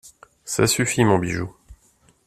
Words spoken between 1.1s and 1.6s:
bijou.